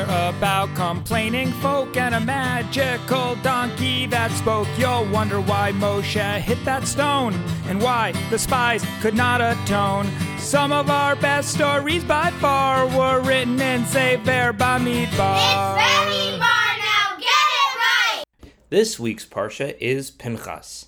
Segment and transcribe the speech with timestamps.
[0.00, 4.68] hear about complaining folk and a magical donkey that spoke.
[4.78, 7.34] You'll wonder why Moshe hit that stone
[7.66, 10.08] and why the spies could not atone.
[10.38, 15.06] Some of our best stories by far were written in Sefer Bamidbar.
[15.06, 17.16] It's Bar now.
[17.18, 18.24] Get it right.
[18.70, 20.86] This week's Parsha is Pinchas.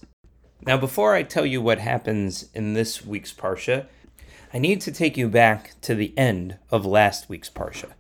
[0.65, 3.87] Now, before I tell you what happens in this week's Parsha,
[4.55, 7.93] I need to take you back to the end of last week's Parsha.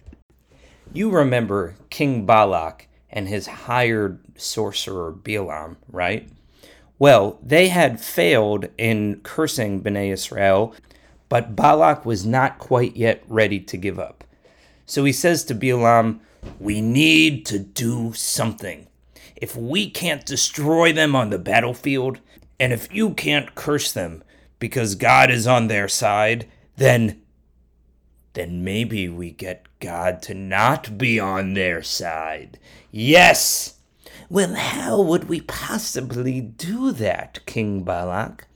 [0.95, 6.28] You remember King Balak and his hired sorcerer Balaam, right?
[6.98, 10.74] Well, they had failed in cursing Bnei Israel,
[11.30, 14.24] but Balak was not quite yet ready to give up.
[14.84, 16.20] So he says to Balaam,
[16.60, 18.87] We need to do something.
[19.34, 22.20] If we can't destroy them on the battlefield,
[22.60, 24.23] and if you can't curse them
[24.59, 26.46] because God is on their side,
[26.77, 27.23] then
[28.34, 32.59] then maybe we get God to not be on their side.
[32.93, 33.74] Yes!
[34.30, 38.46] Well, how would we possibly do that, King Balak?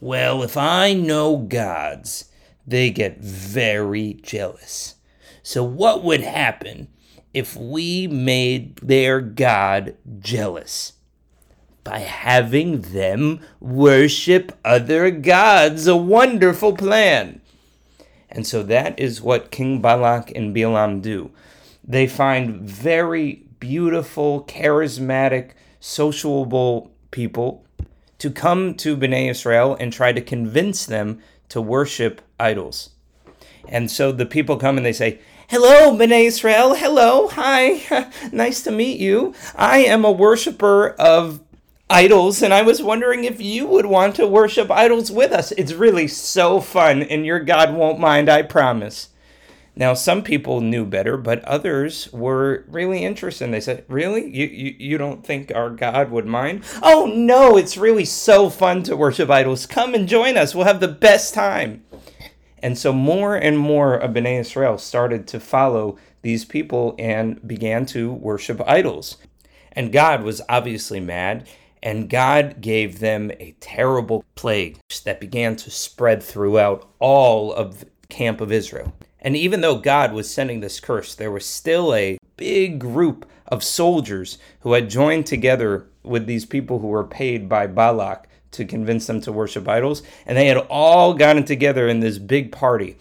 [0.00, 2.30] Well, if I know gods,
[2.66, 4.94] they get very jealous.
[5.42, 6.88] So, what would happen
[7.34, 10.92] if we made their God jealous?
[11.82, 15.86] By having them worship other gods.
[15.86, 17.40] A wonderful plan.
[18.36, 21.30] And so that is what King Balak and Balaam do.
[21.82, 27.64] They find very beautiful, charismatic, sociable people
[28.18, 32.90] to come to Bnei Israel and try to convince them to worship idols.
[33.68, 36.74] And so the people come and they say, Hello, Bnei Israel.
[36.74, 37.28] Hello.
[37.28, 38.10] Hi.
[38.32, 39.34] nice to meet you.
[39.54, 41.40] I am a worshiper of
[41.88, 45.52] idols, and I was wondering if you would want to worship idols with us.
[45.52, 49.10] It's really so fun, and your God won't mind, I promise.
[49.78, 53.44] Now, some people knew better, but others were really interested.
[53.44, 54.34] And They said, Really?
[54.34, 56.64] You, you, you don't think our God would mind?
[56.82, 59.66] Oh, no, it's really so fun to worship idols.
[59.66, 60.54] Come and join us.
[60.54, 61.84] We'll have the best time.
[62.62, 67.84] And so more and more of Bnei Israel started to follow these people and began
[67.86, 69.18] to worship idols.
[69.72, 71.46] And God was obviously mad,
[71.86, 77.86] and God gave them a terrible plague that began to spread throughout all of the
[78.08, 78.92] camp of Israel.
[79.20, 83.62] And even though God was sending this curse, there was still a big group of
[83.62, 89.06] soldiers who had joined together with these people who were paid by Balak to convince
[89.06, 90.02] them to worship idols.
[90.26, 92.98] And they had all gotten together in this big party.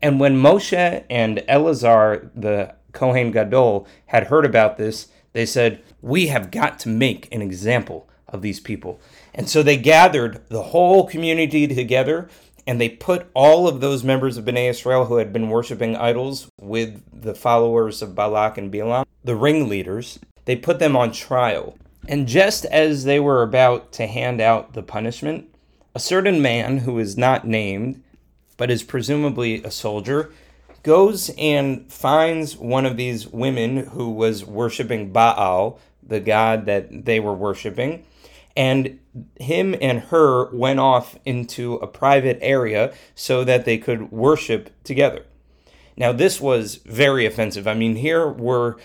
[0.00, 6.28] And when Moshe and Eleazar, the Kohen Gadol, had heard about this, they said, We
[6.28, 9.00] have got to make an example of these people.
[9.34, 12.28] And so they gathered the whole community together
[12.66, 16.48] and they put all of those members of Bnei Israel who had been worshiping idols
[16.60, 21.76] with the followers of Balak and Balaam, the ringleaders, they put them on trial.
[22.08, 25.48] And just as they were about to hand out the punishment,
[25.94, 28.02] a certain man who is not named,
[28.56, 30.32] but is presumably a soldier,
[30.82, 37.20] goes and finds one of these women who was worshiping Baal, the god that they
[37.20, 38.04] were worshiping,
[38.60, 38.98] and
[39.36, 45.24] him and her went off into a private area so that they could worship together.
[45.96, 47.66] Now, this was very offensive.
[47.66, 48.76] I mean, here were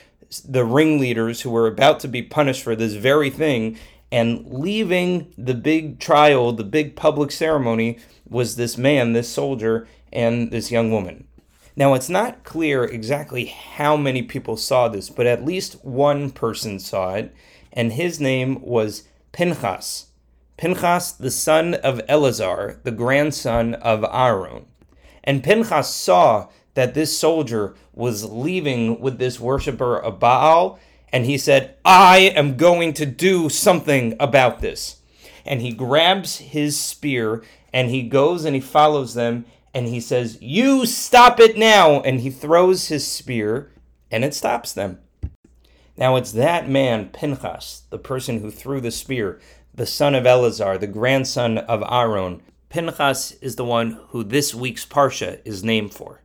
[0.48, 3.78] the ringleaders who were about to be punished for this very thing,
[4.14, 8.00] and leaving the big trial, the big public ceremony,
[8.30, 11.28] was this man, this soldier, and this young woman.
[11.76, 16.80] Now, it's not clear exactly how many people saw this, but at least one person
[16.80, 17.36] saw it,
[17.74, 19.04] and his name was
[19.36, 20.06] Pinchas.
[20.56, 24.66] Pinchas, the son of Eleazar, the grandson of Aaron.
[25.26, 30.80] And Pinchas saw that this soldier was leaving with this worshiper of Baal,
[31.12, 35.02] and he said, I am going to do something about this.
[35.46, 40.38] And he grabs his spear and he goes and he follows them and he says,
[40.42, 42.00] You stop it now!
[42.00, 43.70] And he throws his spear
[44.10, 45.00] and it stops them.
[45.98, 49.40] Now it's that man, Pinchas, the person who threw the spear,
[49.74, 52.42] the son of Eleazar, the grandson of Aaron.
[52.70, 56.22] Pinchas is the one who this week's Parsha is named for.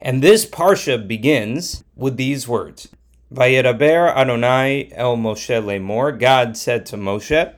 [0.00, 2.88] And this Parsha begins with these words
[3.32, 6.18] Vayedaber Adonai el Moshe lemor.
[6.18, 7.54] God said to Moshe,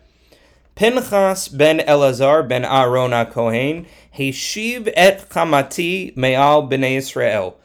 [0.76, 7.58] Pinchas ben Eleazar ben Aaron Kohen, Heshiv et chamati me'al b'nei Israel.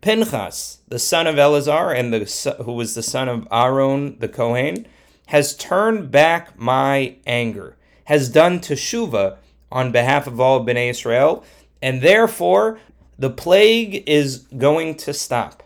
[0.00, 4.86] Pinchas, the son of Eleazar, and the who was the son of Aaron the Kohen,
[5.26, 9.36] has turned back my anger, has done teshuva
[9.70, 11.44] on behalf of all Bnei Israel,
[11.82, 12.80] and therefore
[13.18, 15.62] the plague is going to stop.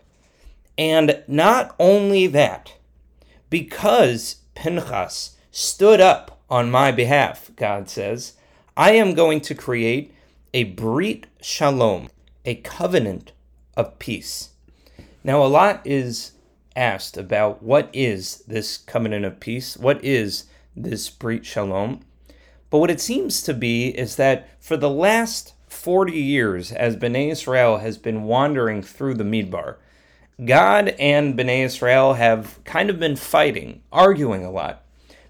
[0.77, 2.73] And not only that,
[3.49, 8.33] because Pinchas stood up on my behalf, God says,
[8.75, 10.13] I am going to create
[10.53, 12.09] a Brit Shalom,
[12.43, 13.31] a covenant
[13.75, 14.49] of peace.
[15.23, 16.33] Now, a lot is
[16.75, 19.77] asked about what is this covenant of peace?
[19.77, 20.45] What is
[20.75, 22.01] this Brit Shalom?
[22.69, 27.31] But what it seems to be is that for the last 40 years, as Bnei
[27.31, 29.77] Israel has been wandering through the Midbar,
[30.43, 34.83] God and Bnei Israel have kind of been fighting, arguing a lot.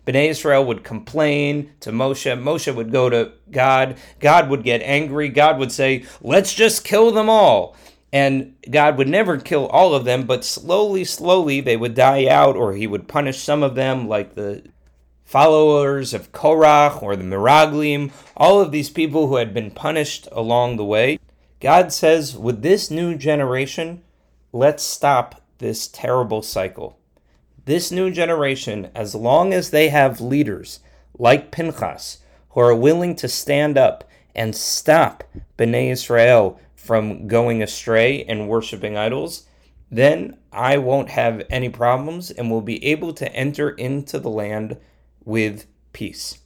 [0.05, 2.31] Bnei Israel would complain to Moshe.
[2.41, 3.97] Moshe would go to God.
[4.19, 5.29] God would get angry.
[5.29, 7.75] God would say, Let's just kill them all.
[8.15, 12.55] And God would never kill all of them, but slowly, slowly they would die out,
[12.55, 14.63] or he would punish some of them, like the
[15.25, 20.77] followers of Korach or the Miraglim, all of these people who had been punished along
[20.77, 21.19] the way.
[21.59, 24.01] God says, with this new generation,
[24.53, 26.97] let's stop this terrible cycle.
[27.65, 30.79] This new generation, as long as they have leaders
[31.19, 32.19] like Pinchas,
[32.51, 35.25] who are willing to stand up and stop
[35.57, 39.47] Bnei Israel from going astray and worshiping idols,
[39.89, 44.77] then I won't have any problems and will be able to enter into the land
[45.23, 46.39] with peace.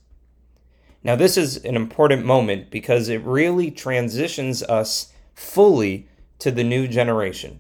[1.04, 6.08] Now, this is an important moment because it really transitions us fully
[6.40, 7.60] to the new generation.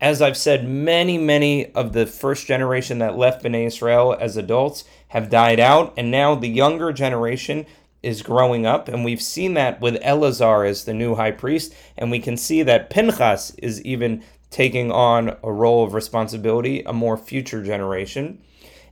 [0.00, 4.84] As I've said, many, many of the first generation that left Bnei Israel as adults
[5.08, 7.66] have died out, and now the younger generation
[8.02, 12.10] is growing up, and we've seen that with Eleazar as the new high priest, and
[12.10, 17.16] we can see that Pinchas is even taking on a role of responsibility, a more
[17.16, 18.40] future generation.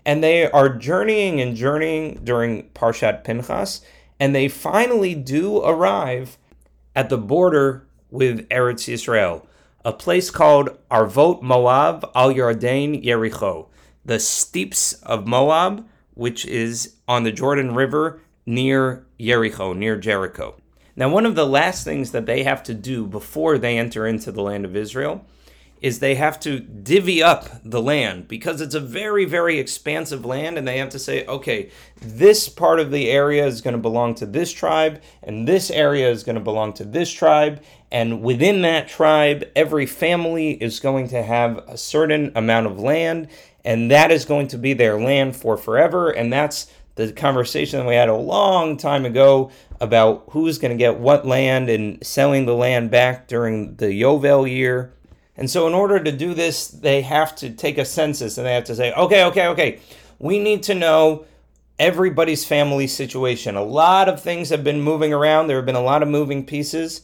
[0.04, 3.80] And they are journeying and journeying during Parshat Pinchas,
[4.20, 6.38] and they finally do arrive
[6.94, 9.46] at the border with Eretz Yisrael,
[9.84, 13.68] a place called Arvot Moab al Yarden Yericho,
[14.04, 20.54] the steeps of Moab, which is on the Jordan River near Jericho, near Jericho.
[20.94, 24.32] Now, one of the last things that they have to do before they enter into
[24.32, 25.26] the land of Israel
[25.82, 30.56] is they have to divvy up the land because it's a very, very expansive land,
[30.56, 31.70] and they have to say, okay,
[32.00, 36.10] this part of the area is going to belong to this tribe, and this area
[36.10, 37.62] is going to belong to this tribe,
[37.92, 43.28] and within that tribe, every family is going to have a certain amount of land,
[43.62, 47.94] and that is going to be their land for forever, and that's the conversation we
[47.94, 49.50] had a long time ago
[49.80, 54.50] about who's going to get what land and selling the land back during the Yovel
[54.50, 54.92] year.
[55.36, 58.54] And so, in order to do this, they have to take a census and they
[58.54, 59.80] have to say, okay, okay, okay,
[60.18, 61.26] we need to know
[61.78, 63.54] everybody's family situation.
[63.54, 66.46] A lot of things have been moving around, there have been a lot of moving
[66.46, 67.02] pieces,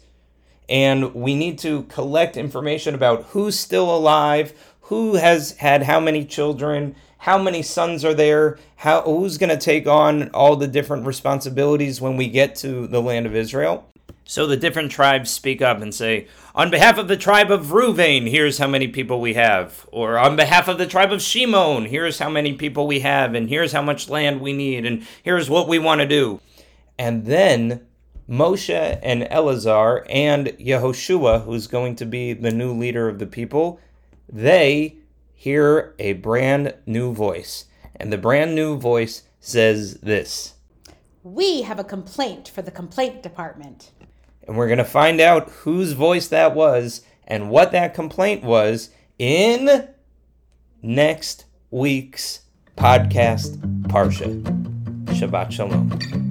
[0.68, 6.24] and we need to collect information about who's still alive, who has had how many
[6.24, 11.06] children, how many sons are there, how who's going to take on all the different
[11.06, 13.88] responsibilities when we get to the land of Israel.
[14.24, 18.28] So the different tribes speak up and say, on behalf of the tribe of Ruvain,
[18.28, 19.86] here's how many people we have.
[19.92, 23.48] Or on behalf of the tribe of Shimon, here's how many people we have, and
[23.48, 26.40] here's how much land we need, and here's what we want to do.
[26.98, 27.86] And then
[28.28, 33.78] Moshe and Eleazar and Yehoshua, who's going to be the new leader of the people,
[34.28, 34.96] they
[35.42, 37.66] hear a brand new voice.
[37.96, 40.54] And the brand new voice says this
[41.22, 43.90] We have a complaint for the complaint department
[44.46, 48.90] and we're going to find out whose voice that was and what that complaint was
[49.18, 49.88] in
[50.82, 52.42] next week's
[52.76, 54.42] podcast, Parsha.
[55.06, 56.21] Shabbat Shalom.